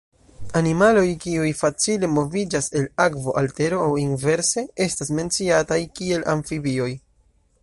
[0.59, 6.95] Animaloj kiuj facile moviĝas el akvo al tero aŭ inverse estas menciataj kiel amfibioj.